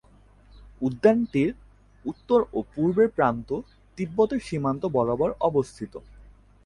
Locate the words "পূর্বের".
2.73-3.09